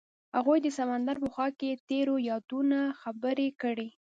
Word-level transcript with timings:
هغوی 0.35 0.59
د 0.61 0.67
سمندر 0.79 1.15
په 1.23 1.27
خوا 1.33 1.47
کې 1.59 1.81
تیرو 1.87 2.15
یادونو 2.29 2.79
خبرې 3.01 3.47
کړې. 3.61 3.89